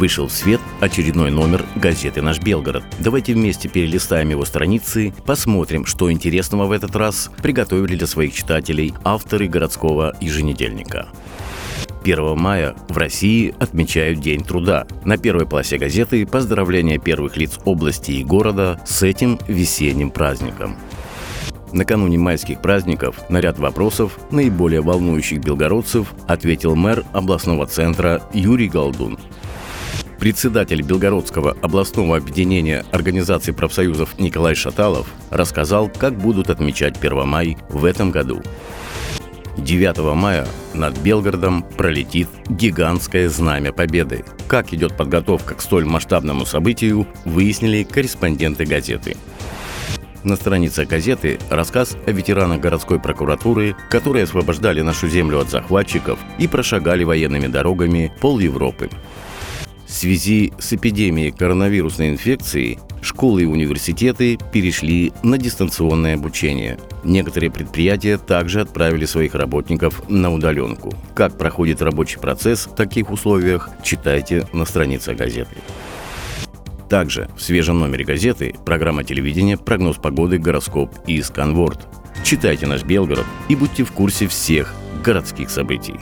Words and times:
Вышел 0.00 0.28
в 0.28 0.32
свет 0.32 0.62
очередной 0.80 1.30
номер 1.30 1.66
газеты 1.76 2.22
«Наш 2.22 2.40
Белгород». 2.40 2.82
Давайте 3.00 3.34
вместе 3.34 3.68
перелистаем 3.68 4.30
его 4.30 4.46
страницы, 4.46 5.12
посмотрим, 5.26 5.84
что 5.84 6.10
интересного 6.10 6.64
в 6.64 6.72
этот 6.72 6.96
раз 6.96 7.30
приготовили 7.42 7.96
для 7.96 8.06
своих 8.06 8.32
читателей 8.32 8.94
авторы 9.04 9.46
городского 9.46 10.16
еженедельника. 10.18 11.08
1 12.02 12.38
мая 12.38 12.74
в 12.88 12.96
России 12.96 13.54
отмечают 13.58 14.20
День 14.20 14.42
труда. 14.42 14.86
На 15.04 15.18
первой 15.18 15.44
полосе 15.44 15.76
газеты 15.76 16.24
поздравления 16.24 16.96
первых 16.96 17.36
лиц 17.36 17.58
области 17.66 18.12
и 18.12 18.24
города 18.24 18.80
с 18.86 19.02
этим 19.02 19.38
весенним 19.48 20.10
праздником. 20.10 20.76
Накануне 21.72 22.16
майских 22.16 22.62
праздников 22.62 23.16
на 23.28 23.38
ряд 23.42 23.58
вопросов, 23.58 24.18
наиболее 24.30 24.80
волнующих 24.80 25.40
белгородцев, 25.40 26.14
ответил 26.26 26.74
мэр 26.74 27.04
областного 27.12 27.66
центра 27.66 28.22
Юрий 28.32 28.70
Голдун. 28.70 29.18
Председатель 30.20 30.82
Белгородского 30.82 31.56
областного 31.62 32.18
объединения 32.18 32.84
организаций 32.92 33.54
профсоюзов 33.54 34.18
Николай 34.18 34.54
Шаталов 34.54 35.06
рассказал, 35.30 35.88
как 35.88 36.14
будут 36.14 36.50
отмечать 36.50 36.98
1 37.02 37.26
май 37.26 37.56
в 37.70 37.86
этом 37.86 38.10
году. 38.10 38.42
9 39.56 40.14
мая 40.14 40.46
над 40.74 40.98
Белгородом 40.98 41.62
пролетит 41.62 42.28
гигантское 42.50 43.30
знамя 43.30 43.72
Победы. 43.72 44.26
Как 44.46 44.74
идет 44.74 44.94
подготовка 44.94 45.54
к 45.54 45.62
столь 45.62 45.86
масштабному 45.86 46.44
событию, 46.44 47.06
выяснили 47.24 47.82
корреспонденты 47.82 48.66
газеты. 48.66 49.16
На 50.22 50.36
странице 50.36 50.84
газеты 50.84 51.38
рассказ 51.48 51.96
о 52.06 52.12
ветеранах 52.12 52.60
городской 52.60 53.00
прокуратуры, 53.00 53.74
которые 53.88 54.24
освобождали 54.24 54.82
нашу 54.82 55.08
землю 55.08 55.40
от 55.40 55.48
захватчиков 55.48 56.18
и 56.38 56.46
прошагали 56.46 57.04
военными 57.04 57.46
дорогами 57.46 58.12
пол 58.20 58.38
Европы. 58.38 58.90
В 59.90 59.92
связи 59.92 60.52
с 60.60 60.72
эпидемией 60.72 61.32
коронавирусной 61.32 62.10
инфекции 62.10 62.78
школы 63.02 63.42
и 63.42 63.46
университеты 63.46 64.38
перешли 64.52 65.12
на 65.24 65.36
дистанционное 65.36 66.14
обучение. 66.14 66.78
Некоторые 67.02 67.50
предприятия 67.50 68.16
также 68.16 68.60
отправили 68.60 69.04
своих 69.04 69.34
работников 69.34 70.08
на 70.08 70.32
удаленку. 70.32 70.94
Как 71.16 71.36
проходит 71.36 71.82
рабочий 71.82 72.20
процесс 72.20 72.66
в 72.66 72.76
таких 72.76 73.10
условиях, 73.10 73.68
читайте 73.82 74.46
на 74.52 74.64
странице 74.64 75.12
газеты. 75.12 75.56
Также 76.88 77.28
в 77.36 77.42
свежем 77.42 77.80
номере 77.80 78.04
газеты 78.04 78.54
программа 78.64 79.02
телевидения 79.02 79.58
«Прогноз 79.58 79.96
погоды, 79.96 80.38
гороскоп» 80.38 80.94
и 81.08 81.20
«Сканворд». 81.20 81.88
Читайте 82.22 82.68
наш 82.68 82.84
Белгород 82.84 83.26
и 83.48 83.56
будьте 83.56 83.82
в 83.82 83.90
курсе 83.90 84.28
всех 84.28 84.72
городских 85.02 85.50
событий. 85.50 85.96